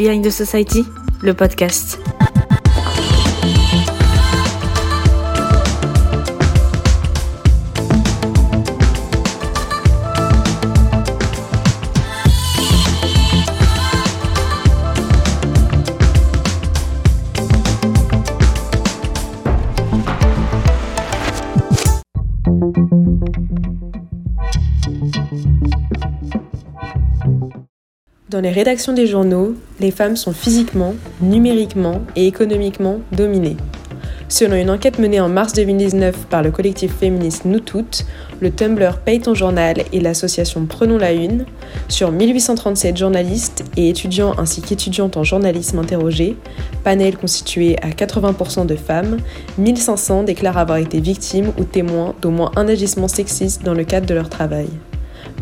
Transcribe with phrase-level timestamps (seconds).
[0.00, 0.86] Behind the Society,
[1.20, 1.98] le podcast.
[28.40, 33.58] Dans les rédactions des journaux, les femmes sont physiquement, numériquement et économiquement dominées.
[34.30, 38.06] Selon une enquête menée en mars 2019 par le collectif féministe Nous Toutes,
[38.40, 41.44] le Tumblr Paye ton journal et l'association Prenons la Une,
[41.88, 46.34] sur 1837 journalistes et étudiants ainsi qu'étudiantes en journalisme interrogés,
[46.82, 49.18] panel constitué à 80% de femmes,
[49.58, 54.06] 1500 déclarent avoir été victimes ou témoins d'au moins un agissement sexiste dans le cadre
[54.06, 54.68] de leur travail.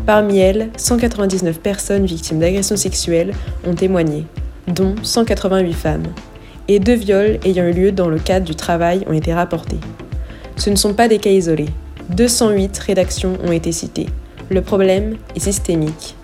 [0.05, 3.33] Parmi elles, 199 personnes victimes d'agressions sexuelles
[3.65, 4.25] ont témoigné,
[4.67, 6.07] dont 188 femmes.
[6.67, 9.79] Et deux viols ayant eu lieu dans le cadre du travail ont été rapportés.
[10.55, 11.69] Ce ne sont pas des cas isolés.
[12.09, 14.07] 208 rédactions ont été citées.
[14.49, 16.15] Le problème est systémique.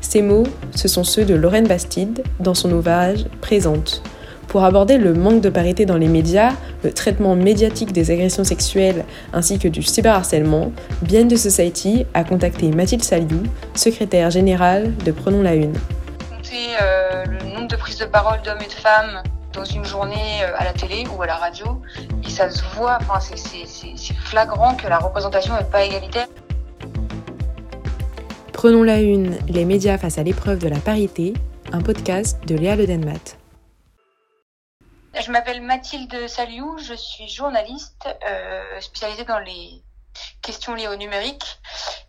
[0.00, 4.02] Ces mots, ce sont ceux de Lorraine Bastide dans son ouvrage Présente,
[4.52, 6.52] pour aborder le manque de parité dans les médias,
[6.84, 12.68] le traitement médiatique des agressions sexuelles ainsi que du cyberharcèlement, Bien de Society a contacté
[12.70, 15.72] Mathilde Saliou, secrétaire générale de Prenons la Une.
[16.28, 19.22] Compter euh, le nombre de prises de parole d'hommes et de femmes
[19.54, 21.80] dans une journée euh, à la télé ou à la radio,
[22.22, 26.26] et ça se voit, enfin, c'est flagrant que la représentation n'est pas égalitaire.
[28.52, 31.32] Prenons la Une, les médias face à l'épreuve de la parité,
[31.72, 33.41] un podcast de Léa Ledenmat.
[35.14, 39.82] Je m'appelle Mathilde Saliou, je suis journaliste euh, spécialisée dans les
[40.40, 41.60] questions liées au numérique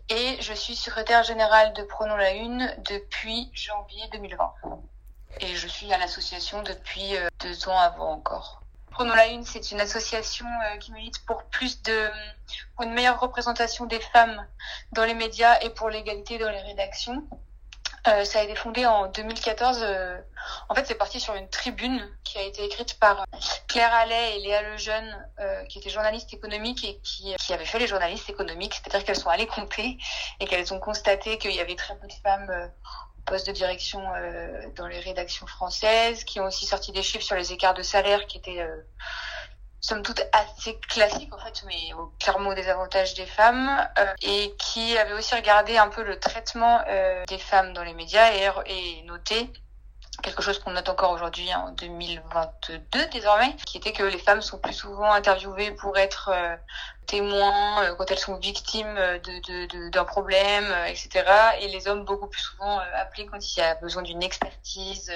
[0.07, 4.53] et je suis secrétaire générale de Prenons la Une depuis janvier 2020.
[5.41, 8.61] Et je suis à l'association depuis euh, deux ans avant encore.
[8.89, 12.09] Prenons la Une, c'est une association euh, qui milite pour plus de,
[12.75, 14.47] pour une meilleure représentation des femmes
[14.93, 17.27] dans les médias et pour l'égalité dans les rédactions.
[18.07, 19.79] Euh, ça a été fondé en 2014.
[19.81, 20.17] Euh,
[20.67, 23.25] en fait, c'est parti sur une tribune qui a été écrite par
[23.67, 27.79] Claire Allais et Léa Lejeune, euh, qui étaient journalistes économiques et qui, qui avaient fait
[27.79, 29.97] les journalistes économiques, c'est-à-dire qu'elles sont allées compter
[30.41, 32.71] et qu'elles ont constaté qu'il y avait très peu de femmes
[33.17, 34.03] au poste de direction
[34.75, 38.27] dans les rédactions françaises, qui ont aussi sorti des chiffres sur les écarts de salaire
[38.27, 38.67] qui étaient
[39.83, 44.55] somme toute assez classique en fait, mais au clairement des avantages des femmes, euh, et
[44.57, 48.49] qui avait aussi regardé un peu le traitement euh, des femmes dans les médias et,
[48.67, 49.51] et noté
[50.21, 54.57] quelque chose qu'on note encore aujourd'hui en 2022 désormais, qui était que les femmes sont
[54.57, 56.55] plus souvent interviewées pour être euh,
[57.07, 61.25] témoins euh, quand elles sont victimes d'un de, de, problème, etc.
[61.59, 65.11] Et les hommes beaucoup plus souvent appelés quand il y a besoin d'une expertise,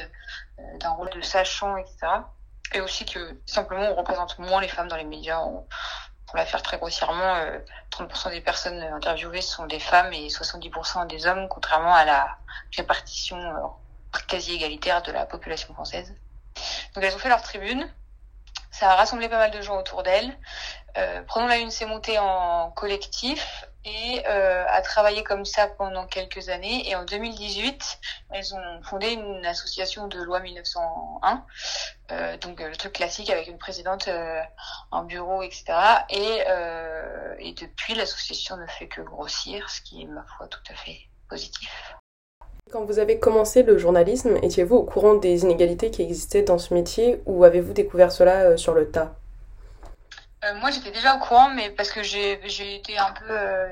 [0.80, 2.20] d'un rôle de sachant, etc
[2.74, 5.42] et aussi que simplement on représente moins les femmes dans les médias.
[6.26, 7.36] pour la faire très grossièrement,
[7.92, 12.38] 30% euh, des personnes interviewées sont des femmes et 70% des hommes, contrairement à la
[12.76, 16.14] répartition euh, quasi égalitaire de la population française.
[16.94, 17.90] Donc elles ont fait leur tribune.
[18.78, 20.38] Ça a rassemblé pas mal de gens autour d'elles.
[20.98, 26.06] Euh, Prenons la une s'est montée en collectif et euh, a travaillé comme ça pendant
[26.06, 26.88] quelques années.
[26.88, 28.00] Et en 2018,
[28.30, 31.44] elles ont fondé une association de loi 1901,
[32.12, 34.44] euh, donc le truc classique avec une présidente, euh,
[34.92, 35.66] un bureau, etc.
[36.12, 40.62] Et, euh, et depuis, l'association ne fait que grossir, ce qui est, ma foi, tout
[40.70, 41.00] à fait
[41.30, 41.96] positif.
[42.70, 46.74] Quand vous avez commencé le journalisme, étiez-vous au courant des inégalités qui existaient dans ce
[46.74, 49.16] métier ou avez-vous découvert cela euh, sur le tas?
[50.44, 52.36] Euh, moi, j'étais déjà au courant, mais parce que j'ai
[52.76, 53.70] été un peu euh,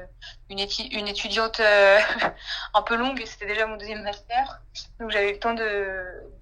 [0.50, 1.60] une, étudiante
[2.74, 4.62] un peu longue et c'était déjà mon deuxième master.
[5.02, 5.88] Donc j'avais le temps de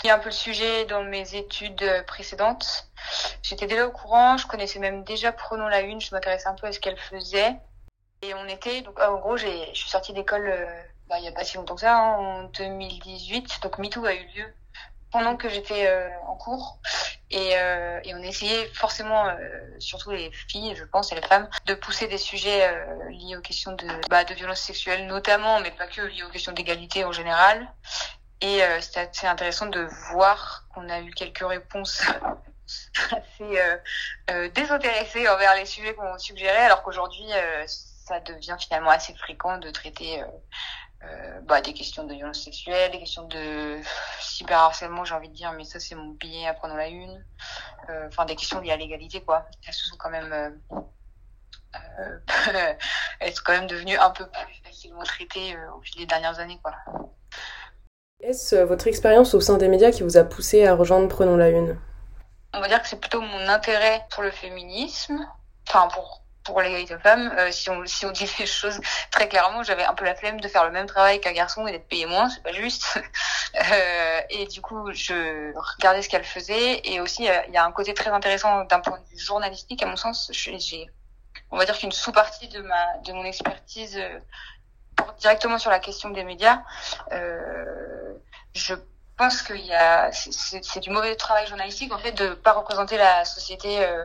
[0.03, 2.87] dire un peu le sujet dans mes études précédentes.
[3.41, 6.67] J'étais déjà au courant, je connaissais même déjà Prenons la Une, je m'intéressais un peu
[6.67, 7.55] à ce qu'elle faisait.
[8.21, 10.53] Et on était, donc en gros, je suis sortie d'école
[11.13, 13.61] bah, il n'y a pas si longtemps que ça, hein, en 2018.
[13.61, 14.53] Donc MeToo a eu lieu
[15.11, 15.87] pendant que j'étais
[16.25, 16.79] en cours.
[17.33, 19.35] Et, euh, on essayait forcément, euh,
[19.79, 23.41] surtout les filles, je pense, et les femmes, de pousser des sujets euh, liés aux
[23.41, 27.11] questions de, bah, de violences sexuelles notamment, mais pas que, liés aux questions d'égalité en
[27.11, 27.67] général.
[28.41, 32.03] Et euh, c'était assez intéressant de voir qu'on a eu quelques réponses
[33.11, 33.59] assez
[34.29, 37.29] euh, désintéressées envers les sujets qu'on suggérait, alors qu'aujourd'hui,
[37.65, 40.23] ça devient finalement assez fréquent de traiter
[41.05, 43.79] euh, bah, des questions de violence sexuelle, des questions de
[44.19, 47.25] cyberharcèlement, j'ai envie de dire, mais ça c'est mon billet à prendre la une.
[47.89, 49.45] Euh, enfin, des questions liées à l'égalité, quoi.
[49.67, 50.49] Elles se sont quand même, euh,
[51.75, 52.73] euh
[53.19, 56.59] elles sont quand même devenues un peu plus facilement traitées au fil des dernières années,
[56.63, 56.73] quoi.
[58.21, 61.49] Est-ce votre expérience au sein des médias qui vous a poussé à rejoindre Prenons la
[61.49, 61.77] Une?
[62.53, 65.27] On va dire que c'est plutôt mon intérêt pour le féminisme,
[65.67, 68.79] enfin pour pour l'égalité femmes, euh, si on si on dit les choses
[69.11, 71.71] très clairement, j'avais un peu la flemme de faire le même travail qu'un garçon et
[71.71, 73.01] d'être payé moins, c'est pas juste.
[73.71, 77.71] euh, et du coup, je regardais ce qu'elle faisait et aussi il y a un
[77.71, 80.29] côté très intéressant d'un point de vue journalistique à mon sens.
[80.33, 80.89] J'ai,
[81.53, 84.19] on va dire qu'une sous-partie de ma de mon expertise euh,
[84.95, 86.63] porte directement sur la question des médias.
[87.11, 88.15] Euh,
[88.53, 88.73] je
[89.17, 93.23] pense qu'il y a c'est du mauvais travail journalistique en fait de pas représenter la
[93.25, 94.03] société euh,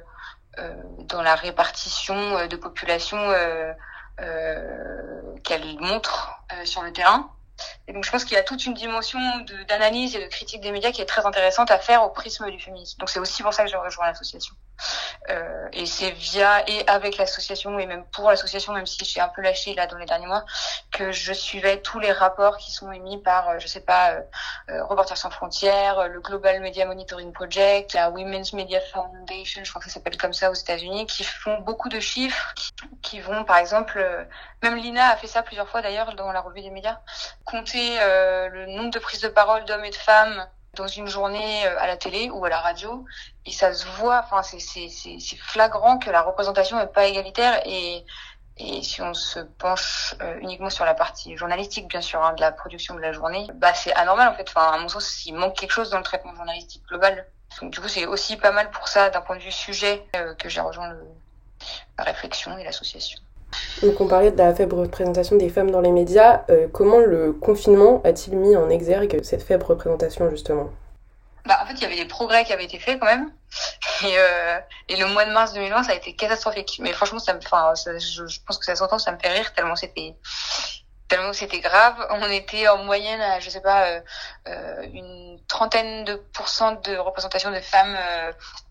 [1.01, 3.73] dans la répartition euh, de population euh,
[5.45, 7.31] qu'elle montre sur le terrain.
[7.87, 9.19] Et donc je pense qu'il y a toute une dimension
[9.69, 12.59] d'analyse et de critique des médias qui est très intéressante à faire au prisme du
[12.59, 12.99] féminisme.
[12.99, 14.55] Donc c'est aussi pour ça que j'ai rejoint l'association.
[15.31, 19.29] Euh, et c'est via et avec l'association et même pour l'association, même si j'ai un
[19.29, 20.45] peu lâché là dans les derniers mois,
[20.91, 24.21] que je suivais tous les rapports qui sont émis par, euh, je sais pas, euh,
[24.71, 29.81] euh, Reporters sans frontières, le Global Media Monitoring Project, la Women's Media Foundation, je crois
[29.81, 32.55] que ça s'appelle comme ça aux États-Unis, qui font beaucoup de chiffres,
[33.03, 34.05] qui, vont par exemple,
[34.63, 36.99] même Lina a fait ça plusieurs fois d'ailleurs dans la revue des médias,
[37.45, 40.47] compter le nombre de prises de parole d'hommes et de femmes
[40.79, 43.05] dans une journée euh, à la télé ou à la radio
[43.45, 48.05] et ça se voit enfin c'est c'est flagrant que la représentation n'est pas égalitaire et
[48.61, 52.41] et si on se penche euh, uniquement sur la partie journalistique, bien sûr, hein, de
[52.41, 54.49] la production de la journée, bah c'est anormal en fait.
[54.49, 57.29] Enfin, à mon sens, il manque quelque chose dans le traitement journalistique global.
[57.61, 60.35] Donc, du coup, c'est aussi pas mal pour ça, d'un point de vue sujet, euh,
[60.35, 60.93] que j'ai rejoint
[61.99, 63.21] la réflexion et l'association.
[63.83, 66.43] Donc on parlait de la faible représentation des femmes dans les médias.
[66.51, 70.71] Euh, comment le confinement a-t-il mis en exergue cette faible représentation justement?
[71.47, 73.31] Bah, En fait, il y avait des progrès qui avaient été faits quand même.
[74.05, 74.59] Et, euh,
[74.91, 76.81] le mois de mars 2020, ça a été catastrophique.
[76.83, 80.15] Mais franchement, ça me, je, pense que ça s'entend, ça me fait rire tellement c'était
[81.07, 81.95] tellement c'était grave.
[82.11, 84.03] On était en moyenne à, je sais pas,
[84.49, 87.97] euh, une trentaine de pourcents de représentation de femmes,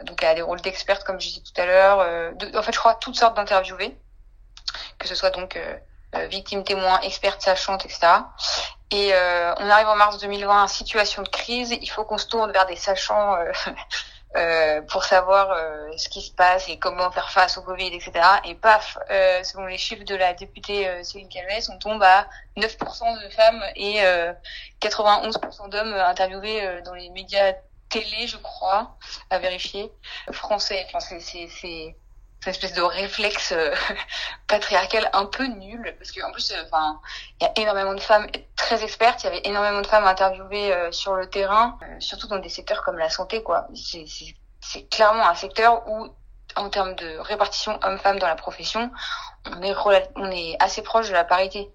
[0.03, 2.33] donc à des rôles d'expertes, comme je disais tout à l'heure.
[2.56, 3.97] En fait, je crois toutes sortes d'interviewés
[5.07, 5.77] que ce soit donc euh,
[6.15, 8.07] euh, victime, témoin, experte, sachante, etc.
[8.92, 12.51] Et euh, on arrive en mars 2020, situation de crise, il faut qu'on se tourne
[12.51, 13.51] vers des sachants euh,
[14.36, 18.12] euh, pour savoir euh, ce qui se passe et comment faire face au Covid, etc.
[18.45, 18.98] Et paf,
[19.44, 22.27] selon les chiffres de la députée Céline Calves, on tombe à
[22.57, 24.01] 9% de femmes et
[24.81, 27.53] 91% d'hommes interviewés dans les médias
[27.89, 28.98] télé, je crois,
[29.30, 29.89] à vérifier,
[30.31, 30.86] français.
[30.88, 31.95] Enfin, c'est
[32.42, 33.74] cette espèce de réflexe euh,
[34.48, 37.00] patriarcal un peu nul parce qu'en plus euh, enfin
[37.39, 40.74] il y a énormément de femmes très expertes il y avait énormément de femmes interviewées
[40.74, 45.36] euh, sur le terrain surtout dans des secteurs comme la santé quoi c'est clairement un
[45.36, 46.07] secteur où
[46.56, 48.92] en termes de répartition homme-femme dans la profession
[49.45, 49.75] on est
[50.16, 51.69] on est assez proche de la parité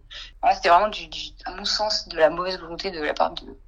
[0.54, 3.58] c'était vraiment du, du, à mon sens de la mauvaise volonté de la part de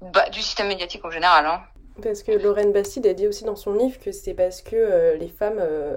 [0.00, 1.62] bah, du système médiatique en général hein.
[2.02, 5.16] Parce que Lorraine Bastide a dit aussi dans son livre que c'est parce que euh,
[5.16, 5.96] les femmes, euh,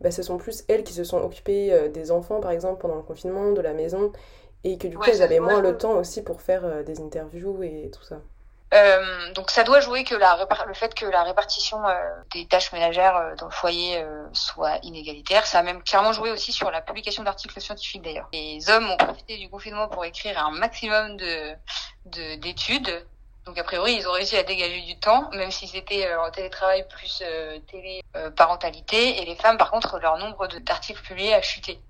[0.00, 2.96] bah, ce sont plus elles qui se sont occupées euh, des enfants, par exemple, pendant
[2.96, 4.12] le confinement, de la maison,
[4.64, 7.62] et que du coup, ouais, elles avaient moins le temps aussi pour faire des interviews
[7.62, 8.20] et tout ça.
[8.72, 11.92] Euh, donc ça doit jouer que la le fait que la répartition euh,
[12.32, 15.46] des tâches ménagères euh, dans le foyer soit inégalitaire.
[15.46, 18.28] Ça a même clairement joué aussi sur la publication d'articles scientifiques d'ailleurs.
[18.32, 21.54] Les hommes ont profité du confinement pour écrire un maximum de
[22.36, 23.06] d'études
[23.46, 26.30] donc a priori, ils ont réussi à dégager du temps, même si c'était euh, en
[26.30, 28.30] télétravail plus euh, télé euh.
[28.92, 31.80] Et les femmes, par contre, leur nombre d'articles publiés a chuté.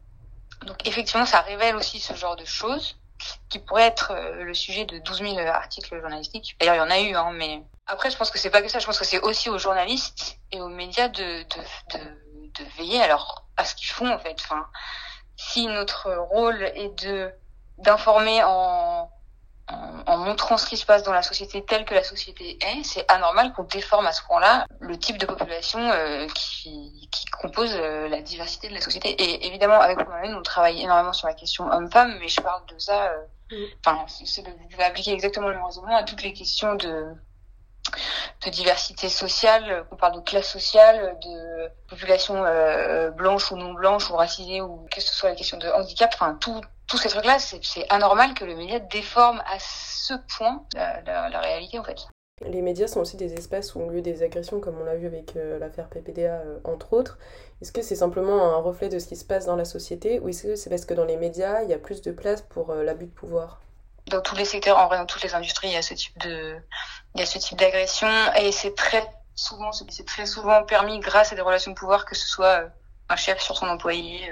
[0.64, 2.96] Donc effectivement, ça révèle aussi ce genre de choses
[3.48, 6.56] qui pourrait être euh, le sujet de 12 000 articles journalistiques.
[6.58, 8.68] D'ailleurs, il y en a eu, hein, mais après, je pense que c'est pas que
[8.68, 8.78] ça.
[8.78, 12.04] Je pense que c'est aussi aux journalistes et aux médias de, de, de,
[12.54, 14.36] de veiller alors à ce qu'ils font en fait.
[14.40, 14.66] Enfin,
[15.36, 17.32] si notre rôle est de
[17.78, 19.10] d'informer en
[20.06, 23.10] en, montrant ce qui se passe dans la société telle que la société est, c'est
[23.10, 28.08] anormal qu'on déforme à ce point-là le type de population euh, qui, qui, compose euh,
[28.08, 29.10] la diversité de la société.
[29.10, 32.78] Et évidemment, avec moi-même, on travaille énormément sur la question homme-femme, mais je parle de
[32.78, 33.12] ça,
[33.52, 37.14] euh, enfin, euh, vous pouvez appliquer exactement le même raisonnement à toutes les questions de
[38.44, 44.10] de diversité sociale, qu'on parle de classe sociale, de population euh, blanche ou non blanche
[44.10, 46.60] ou racisée ou que ce soit la question de handicap, enfin tout
[46.90, 51.38] tous ces trucs-là, c'est anormal que le média déforme à ce point la, la, la,
[51.38, 52.08] réalité en fait.
[52.44, 55.06] Les médias sont aussi des espaces où ont lieu des agressions, comme on l'a vu
[55.06, 57.18] avec euh, l'affaire PPDA, euh, entre autres.
[57.62, 60.30] Est-ce que c'est simplement un reflet de ce qui se passe dans la société, ou
[60.30, 62.70] est-ce que c'est parce que dans les médias, il y a plus de place pour
[62.70, 63.60] euh, l'abus de pouvoir?
[64.06, 66.18] Dans tous les secteurs, en vrai, dans toutes les industries, il y a ce type
[66.18, 66.56] de,
[67.14, 71.32] il y a ce type d'agression, et c'est très souvent, c'est très souvent permis grâce
[71.32, 72.64] à des relations de pouvoir, que ce soit
[73.08, 74.28] un chef sur son employé,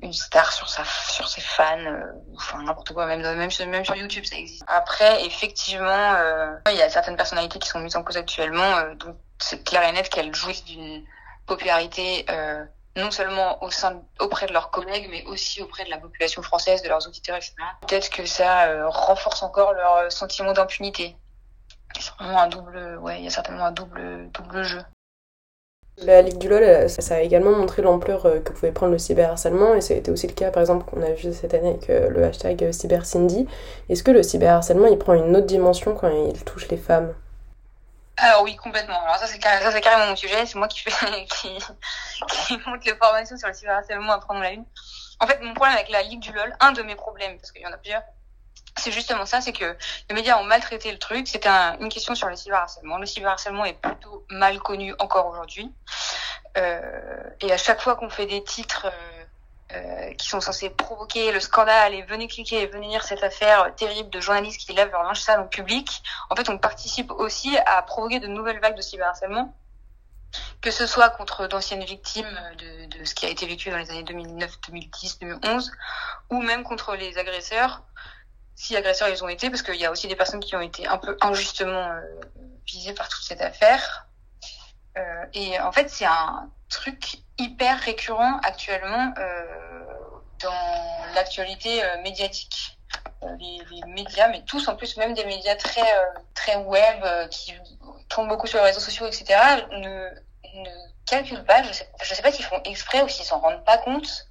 [0.00, 1.76] une star sur sa sur ses fans
[2.36, 6.16] enfin n'importe quoi même même même sur YouTube ça existe après effectivement
[6.70, 9.92] il y a certaines personnalités qui sont mises en cause actuellement donc c'est clair et
[9.92, 11.04] net qu'elles jouissent d'une
[11.46, 12.24] popularité
[12.98, 16.82] non seulement au sein, auprès de leurs collègues, mais aussi auprès de la population française,
[16.82, 17.54] de leurs auditeurs, etc.
[17.86, 21.16] Peut-être que ça euh, renforce encore leur euh, sentiment d'impunité.
[22.20, 24.82] Il y un double, ouais, il y a certainement un double, double jeu.
[26.02, 29.74] La Ligue du LOL, ça, a également montré l'ampleur euh, que pouvait prendre le cyberharcèlement,
[29.74, 31.88] et ça a été aussi le cas, par exemple, qu'on a vu cette année avec
[31.88, 33.48] le hashtag CyberCindy.
[33.88, 37.14] Est-ce que le cyberharcèlement, il prend une autre dimension quand il touche les femmes?
[38.20, 39.00] Alors oui, complètement.
[39.04, 40.44] Alors ça c'est carrément, mon sujet.
[40.44, 40.90] C'est moi qui fais
[41.30, 44.64] qui monte les formations sur le cyberharcèlement à prendre la une.
[45.20, 47.62] En fait, mon problème avec la Ligue du LOL, un de mes problèmes, parce qu'il
[47.62, 48.02] y en a plusieurs,
[48.76, 49.76] c'est justement ça, c'est que
[50.08, 51.26] les médias ont maltraité le truc.
[51.28, 52.98] C'était une question sur le cyberharcèlement.
[52.98, 55.72] Le cyberharcèlement est plutôt mal connu encore aujourd'hui.
[56.56, 59.24] Euh, et à chaque fois qu'on fait des titres euh,
[59.74, 63.74] euh, qui sont censés provoquer le scandale et venez cliquer et venez lire cette affaire
[63.76, 67.56] terrible de journalistes qui lèvent leur linge sale en public, en fait, on participe aussi
[67.66, 69.54] à provoquer de nouvelles vagues de cyberharcèlement,
[70.62, 73.90] que ce soit contre d'anciennes victimes de, de, ce qui a été vécu dans les
[73.90, 75.70] années 2009, 2010, 2011,
[76.30, 77.82] ou même contre les agresseurs,
[78.58, 80.84] si agresseurs ils ont été, parce qu'il y a aussi des personnes qui ont été
[80.88, 82.00] un peu injustement euh,
[82.66, 84.08] visées par toute cette affaire.
[84.96, 89.44] Euh, et en fait, c'est un truc hyper récurrent actuellement euh,
[90.40, 92.76] dans l'actualité médiatique.
[93.38, 95.92] Les, médias, mais tous en plus, même des médias très
[96.34, 97.52] très web qui
[98.08, 99.38] tombent beaucoup sur les réseaux sociaux, etc.
[99.70, 100.08] ne
[100.54, 100.70] ne
[101.06, 101.62] calculent pas.
[101.62, 104.27] Je sais, sais pas s'ils font exprès ou s'ils s'en rendent pas compte,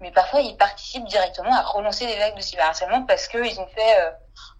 [0.00, 3.68] mais parfois ils participent directement à relancer des vagues de cyberharcèlement parce que ils ont
[3.68, 3.96] fait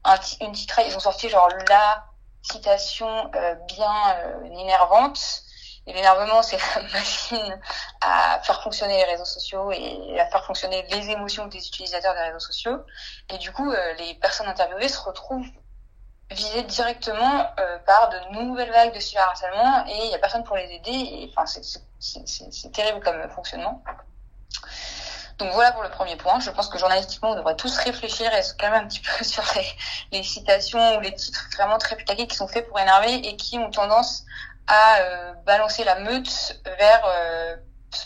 [0.04, 0.54] un, une
[0.86, 2.04] ils ont sorti genre la
[2.42, 3.30] citation
[3.66, 4.16] bien
[4.58, 5.44] énervante
[5.86, 7.60] et l'énervement, c'est la machine
[8.00, 12.20] à faire fonctionner les réseaux sociaux et à faire fonctionner les émotions des utilisateurs des
[12.20, 12.80] réseaux sociaux.
[13.30, 15.48] Et du coup, euh, les personnes interviewées se retrouvent
[16.30, 20.56] visées directement euh, par de nouvelles vagues de cyberharcèlement et il n'y a personne pour
[20.56, 21.28] les aider.
[21.34, 21.44] Enfin,
[21.98, 23.82] c'est terrible comme fonctionnement.
[25.40, 26.38] Donc voilà pour le premier point.
[26.38, 29.42] Je pense que journalistiquement, on devrait tous réfléchir et se calmer un petit peu sur
[30.12, 33.58] les, citations ou les titres vraiment très putaqués qui sont faits pour énerver et qui
[33.58, 34.24] ont tendance
[34.66, 37.56] à euh, balancer la meute vers euh,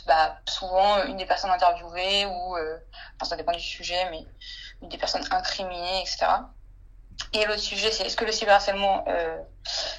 [0.07, 2.79] bah, souvent une des personnes interviewées ou euh,
[3.17, 4.25] enfin, ça dépend du sujet mais
[4.81, 6.26] une des personnes incriminées etc
[7.35, 9.05] et l'autre sujet c'est est-ce que le cyberharcèlement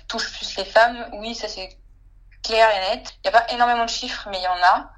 [0.08, 1.10] touche plus les femmes?
[1.13, 1.77] Oui ça c'est
[2.46, 3.14] clair et net.
[3.24, 4.92] Il n'y a pas énormément de chiffres, mais il y en a.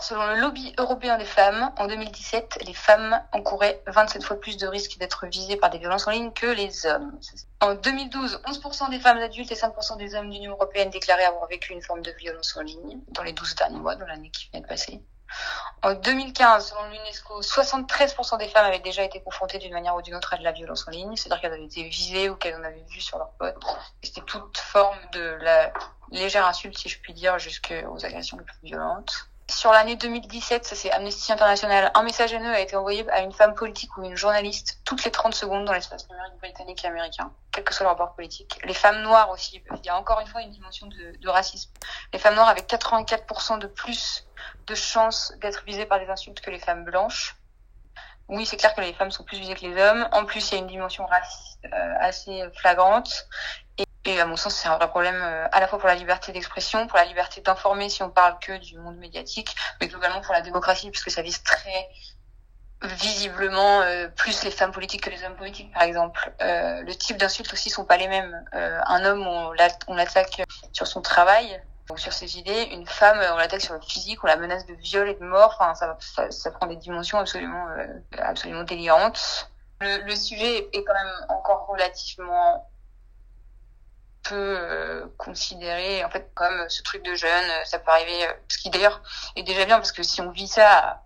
[0.00, 4.66] Selon le lobby européen des femmes, en 2017, les femmes encouraient 27 fois plus de
[4.66, 7.18] risques d'être visées par des violences en ligne que les hommes.
[7.60, 11.46] En 2012, 11% des femmes adultes et 5% des hommes de l'Union européenne déclaraient avoir
[11.48, 14.50] vécu une forme de violence en ligne dans les 12 derniers mois, dans l'année qui
[14.50, 15.00] vient de passer.
[15.82, 20.14] En 2015, selon l'UNESCO, 73% des femmes avaient déjà été confrontées d'une manière ou d'une
[20.14, 22.64] autre à de la violence en ligne, c'est-à-dire qu'elles avaient été visées ou qu'elles en
[22.64, 23.62] avaient vu sur leur potes.
[24.02, 25.72] C'était toute forme de la
[26.10, 29.28] légère insulte, si je puis dire, jusqu'aux agressions les plus violentes.
[29.48, 33.32] Sur l'année 2017, ça c'est Amnesty International, un message haineux a été envoyé à une
[33.32, 37.32] femme politique ou une journaliste toutes les 30 secondes dans l'espace numérique britannique et américain,
[37.52, 38.58] quel que soit leur bord politique.
[38.64, 41.70] Les femmes noires aussi, il y a encore une fois une dimension de, racisme.
[42.12, 44.26] Les femmes noires avaient 84% de plus
[44.66, 47.36] de chances d'être visées par des insultes que les femmes blanches.
[48.28, 50.08] Oui, c'est clair que les femmes sont plus visées que les hommes.
[50.10, 53.28] En plus, il y a une dimension raciste euh, assez flagrante.
[54.06, 56.30] Et à mon sens, c'est un vrai problème euh, à la fois pour la liberté
[56.30, 60.32] d'expression, pour la liberté d'informer si on parle que du monde médiatique, mais globalement pour
[60.32, 61.88] la démocratie, puisque ça vise très
[62.82, 66.32] visiblement euh, plus les femmes politiques que les hommes politiques, par exemple.
[66.40, 68.44] Euh, le type d'insultes aussi sont pas les mêmes.
[68.52, 72.68] Un homme, on l'attaque sur son travail, donc sur ses idées.
[72.70, 75.56] Une femme, on l'attaque sur le physique, on la menace de viol et de mort.
[75.58, 75.96] Enfin,
[76.30, 77.66] ça, prend des dimensions absolument,
[78.18, 79.50] absolument délirantes.
[79.80, 82.68] Le sujet est quand même encore relativement
[84.34, 88.58] euh, considérer en fait comme ce truc de jeune, euh, ça peut arriver, euh, ce
[88.58, 89.02] qui d'ailleurs
[89.36, 91.02] est déjà bien parce que si on vit ça à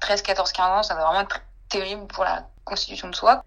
[0.00, 3.44] 13, 14, 15 ans, ça va vraiment être terrible pour la constitution de soi.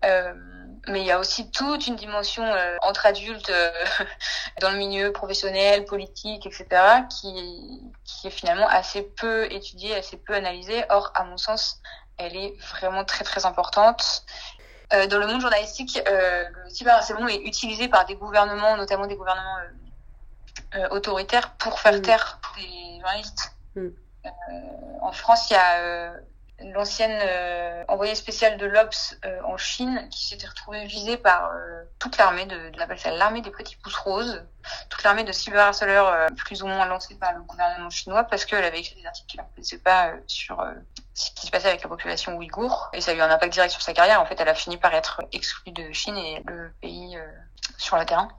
[0.88, 2.44] mais il y a aussi toute une dimension
[2.82, 3.52] entre adultes
[4.62, 6.68] dans le milieu professionnel, politique, etc.,
[7.10, 10.84] qui, qui est finalement assez peu étudiée, assez peu analysée.
[10.90, 11.82] Or, à mon sens,
[12.18, 14.26] elle est vraiment très très importante.
[14.94, 19.16] Euh, dans le monde journalistique, euh, le cyberharcèlement est utilisé par des gouvernements, notamment des
[19.16, 19.58] gouvernements
[20.76, 22.02] euh, autoritaires, pour faire mm.
[22.02, 23.56] taire des journalistes.
[23.76, 23.90] Mm.
[25.02, 26.14] en France, il y a
[26.72, 31.84] l'ancienne euh, envoyée spéciale de l'Obs euh, en Chine qui s'était retrouvée visée par euh,
[32.00, 34.44] toute l'armée de, de l'armée des petits pousses roses,
[34.90, 38.80] toute l'armée de cyberharceleurs plus ou moins lancée par le gouvernement chinois parce qu'elle avait
[38.80, 40.66] écrit des articles qui ne plaisaient pas sur
[41.14, 43.72] ce qui se passait avec la population ouïghour et ça a eu un impact direct
[43.72, 44.22] sur sa carrière.
[44.22, 47.18] En fait, elle a fini par être exclue de Chine et le pays
[47.78, 48.30] sur le terrain.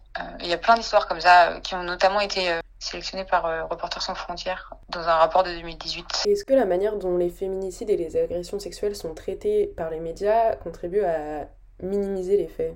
[0.41, 4.03] Il y a plein d'histoires comme ça qui ont notamment été sélectionné par euh, Reporters
[4.03, 6.25] sans frontières dans un rapport de 2018.
[6.27, 10.01] Est-ce que la manière dont les féminicides et les agressions sexuelles sont traités par les
[10.01, 11.49] médias contribue à
[11.83, 12.75] minimiser les faits?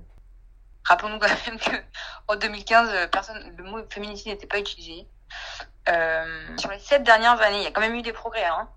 [0.88, 1.58] Rappelons-nous quand même
[2.26, 5.06] qu'en 2015, euh, personne, le mot féminicide n'était pas utilisé.
[5.88, 8.46] Euh, sur les sept dernières années, il y a quand même eu des progrès.
[8.46, 8.68] Hein.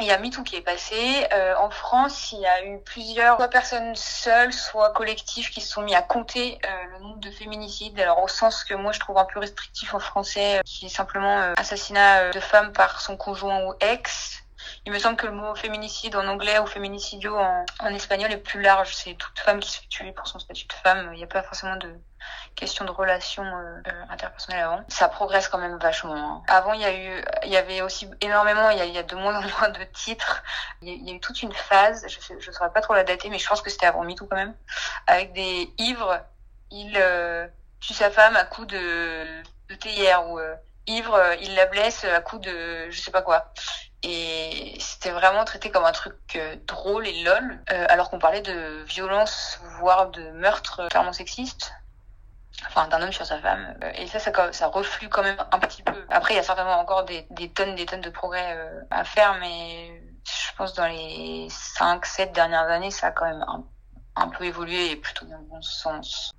[0.00, 1.26] Il y a MeToo qui est passé.
[1.32, 5.68] Euh, en France, il y a eu plusieurs soit personnes seules, soit collectifs qui se
[5.72, 6.58] sont mis à compter
[6.92, 7.98] le nombre de féminicides.
[7.98, 11.52] Alors au sens que moi je trouve un peu restrictif en français, qui est simplement
[11.56, 14.37] assassinat de femme par son conjoint ou ex.
[14.88, 18.62] Il me semble que le mot féminicide en anglais ou féminicidio en, espagnol est plus
[18.62, 18.96] large.
[18.96, 21.10] C'est toute femme qui se fait tuer pour son statut de femme.
[21.12, 21.92] Il n'y a pas forcément de
[22.54, 24.82] question de relations euh, euh, avant.
[24.88, 26.14] Ça progresse quand même vachement.
[26.16, 26.42] Hein.
[26.48, 29.36] Avant, il y a eu, il y avait aussi énormément, il y a, de moins
[29.36, 30.42] en moins de titres.
[30.80, 33.38] Il y, a, eu toute une phase, je ne saurais pas trop la dater, mais
[33.38, 34.54] je pense que c'était avant MeToo quand même,
[35.06, 36.18] avec des ivres,
[36.70, 37.46] il euh,
[37.80, 39.42] tue sa femme à coup de,
[39.80, 40.40] théière ou
[40.86, 43.52] ivre, il la blesse à coup de je sais pas quoi.
[44.02, 49.60] Et c'était vraiment traité comme un truc drôle et lol, alors qu'on parlait de violence,
[49.80, 51.72] voire de meurtre clairement sexiste
[52.66, 53.76] enfin d'un homme sur sa femme.
[53.82, 56.04] Euh, et ça, ça, ça reflue quand même un petit peu.
[56.10, 59.04] Après, il y a certainement encore des, des tonnes, des tonnes de progrès euh, à
[59.04, 63.64] faire, mais je pense dans les 5, 7 dernières années, ça a quand même un,
[64.16, 66.30] un peu évolué et plutôt dans le bon sens.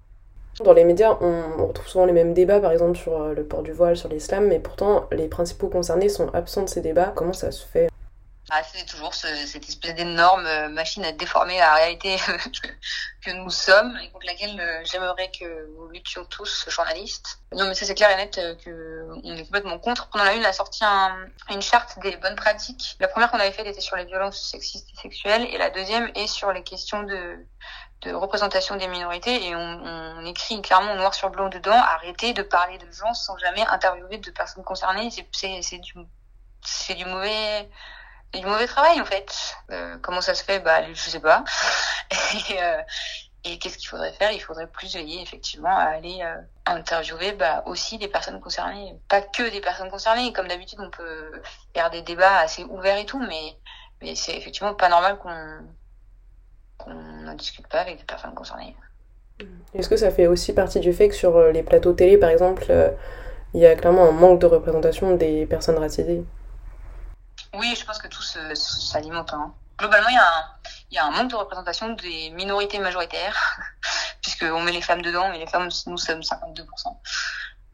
[0.63, 3.63] Dans les médias, on retrouve souvent les mêmes débats, par exemple sur euh, le port
[3.63, 7.13] du voile, sur l'islam, mais pourtant les principaux concernés sont absents de ces débats.
[7.15, 7.89] Comment ça se fait?
[8.51, 12.17] Ah, c'est toujours ce, cette espèce d'énorme euh, machine à déformer la réalité
[13.25, 17.39] que nous sommes et contre laquelle euh, j'aimerais que nous luttions tous, journalistes.
[17.53, 20.09] Non, mais ça c'est clair et net que on est complètement contre.
[20.09, 22.97] Pendant la une, a sorti un, une charte des bonnes pratiques.
[22.99, 26.11] La première qu'on avait faite était sur les violences sexistes et sexuelles et la deuxième
[26.15, 27.45] est sur les questions de
[28.01, 32.43] de représentation des minorités et on, on, écrit clairement noir sur blanc dedans arrêtez de
[32.43, 35.93] parler de gens sans jamais interviewer de personnes concernées c'est du
[36.61, 37.69] c'est du mauvais
[38.33, 39.57] du mauvais travail en fait.
[39.71, 40.59] Euh, comment ça se fait?
[40.59, 41.43] Bah je sais pas.
[42.49, 42.81] et, euh,
[43.43, 44.31] et qu'est-ce qu'il faudrait faire?
[44.31, 49.21] Il faudrait plus veiller effectivement à aller euh, interviewer bah, aussi des personnes concernées, pas
[49.21, 50.33] que des personnes concernées.
[50.33, 51.41] Comme d'habitude, on peut
[51.73, 53.57] faire des débats assez ouverts et tout, mais
[54.01, 55.59] mais c'est effectivement pas normal qu'on
[56.79, 58.75] qu'on n'en discute pas avec des personnes concernées.
[59.73, 62.65] Est-ce que ça fait aussi partie du fait que sur les plateaux télé, par exemple,
[63.53, 66.25] il y a clairement un manque de représentation des personnes racisées?
[67.53, 69.33] Oui, je pense que tout s'alimente.
[69.33, 69.53] Hein.
[69.77, 70.43] Globalement, il y, a un,
[70.91, 73.61] il y a un manque de représentation des minorités majoritaires,
[74.21, 76.65] puisqu'on met les femmes dedans, mais les femmes, nous sommes 52%.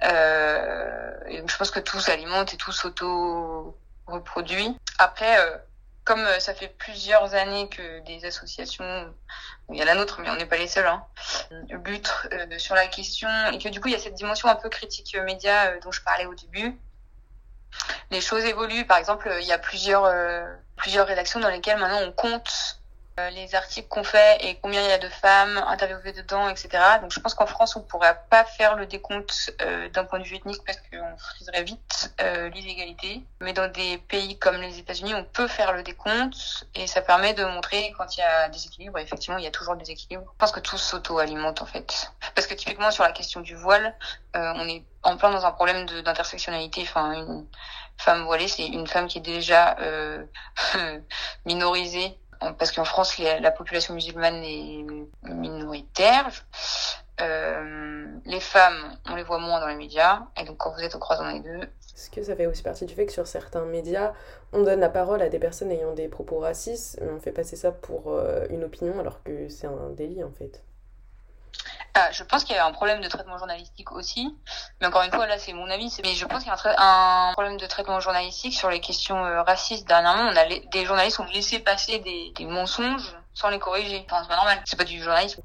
[0.03, 1.11] Euh,
[1.47, 4.77] je pense que tout s'alimente et tout s'auto-reproduit.
[4.99, 5.57] Après, euh,
[6.05, 9.13] comme euh, ça fait plusieurs années que des associations,
[9.69, 11.03] il y a la nôtre, mais on n'est pas les seuls, hein,
[11.83, 14.55] luttent euh, sur la question, et que du coup, il y a cette dimension un
[14.55, 16.77] peu critique média euh, dont je parlais au début,
[18.11, 18.85] les choses évoluent.
[18.85, 22.64] Par exemple, il y a plusieurs, euh, plusieurs rédactions dans lesquelles maintenant on compte euh,
[23.31, 26.69] les articles qu'on fait et combien il y a de femmes interviewées dedans, etc.
[27.01, 30.25] Donc je pense qu'en France, on pourrait pas faire le décompte euh, d'un point de
[30.25, 33.23] vue ethnique parce qu'on friserait vite euh, l'illégalité.
[33.39, 37.33] Mais dans des pays comme les États-Unis, on peut faire le décompte et ça permet
[37.33, 38.99] de montrer quand il y a des équilibres.
[38.99, 40.25] effectivement, il y a toujours des équilibres.
[40.33, 42.11] Je pense que tout s'auto-alimente en fait.
[42.35, 43.95] Parce que typiquement sur la question du voile,
[44.33, 46.81] on est en plein dans un problème d'intersectionnalité.
[46.81, 47.47] Enfin, une
[47.97, 49.77] femme voilée, c'est une femme qui est déjà
[51.45, 54.85] minorisée parce qu'en France, la population musulmane est
[55.23, 56.29] minoritaire.
[57.21, 60.95] Euh, les femmes, on les voit moins dans les médias, et donc quand vous êtes
[60.95, 61.61] au croisement des deux.
[61.95, 64.13] Est-ce que ça fait aussi partie du fait que sur certains médias,
[64.51, 67.55] on donne la parole à des personnes ayant des propos racistes, mais on fait passer
[67.55, 70.61] ça pour euh, une opinion alors que c'est un délit en fait?
[71.97, 74.35] Ah, je pense qu'il y a un problème de traitement journalistique aussi,
[74.81, 75.97] mais encore une fois, là, c'est mon avis.
[76.03, 79.41] Mais je pense qu'il y a un, problème de traitement journalistique sur les questions euh,
[79.43, 79.87] racistes.
[79.87, 84.05] Dernièrement, on a des journalistes ont laissé passer des, des mensonges sans les corriger.
[84.09, 84.61] Enfin, c'est pas normal.
[84.65, 85.41] C'est pas du journalisme.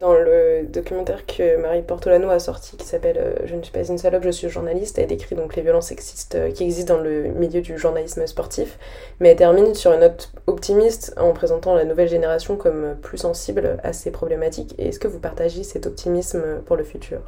[0.00, 3.84] Dans le documentaire que Marie Portolano a sorti qui s'appelle euh, Je ne suis pas
[3.84, 7.02] une salope, je suis journaliste, elle décrit donc les violences sexistes euh, qui existent dans
[7.02, 8.78] le milieu du journalisme sportif,
[9.18, 13.78] mais elle termine sur une note optimiste en présentant la nouvelle génération comme plus sensible
[13.82, 14.76] à ces problématiques.
[14.78, 17.20] Est-ce que vous partagez cet optimisme pour le futur?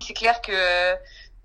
[0.00, 0.52] C'est clair que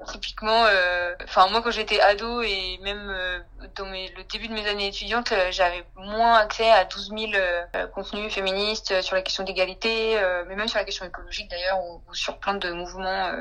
[0.08, 3.40] typiquement, euh, enfin moi quand j'étais ado et même euh,
[3.76, 7.32] dans mes, le début de mes années étudiantes, euh, j'avais moins accès à 12 000
[7.94, 12.38] contenus féministes sur la question d'égalité, mais même sur la question écologique d'ailleurs, ou, sur
[12.40, 13.34] plein de mouvements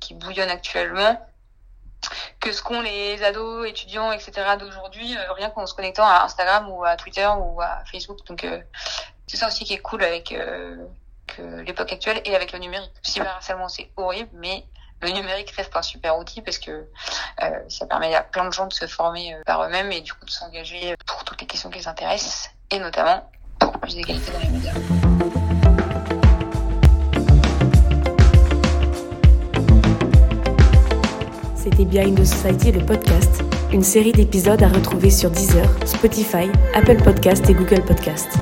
[0.00, 1.20] qui bouillonnent actuellement
[2.40, 4.32] que ce qu'ont les ados, étudiants, etc.
[4.58, 8.18] d'aujourd'hui, rien qu'en se connectant à Instagram ou à Twitter ou à Facebook.
[8.26, 8.46] Donc
[9.26, 10.34] c'est ça aussi qui est cool avec
[11.38, 12.92] l'époque actuelle et avec le numérique.
[13.04, 14.64] Le cyberharcèlement c'est horrible, mais
[15.00, 16.70] le numérique reste un super outil parce que
[17.42, 20.12] euh, ça permet à plein de gens de se former euh, par eux-mêmes et du
[20.12, 24.32] coup de s'engager pour toutes les questions qui les intéressent et notamment pour plus d'égalité
[24.32, 24.72] dans les médias.
[31.56, 37.02] C'était Behind the Society, le podcast, une série d'épisodes à retrouver sur Deezer, Spotify, Apple
[37.02, 38.38] Podcast et Google Podcast.